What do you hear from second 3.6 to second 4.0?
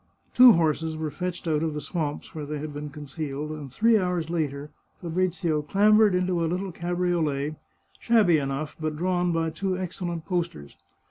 three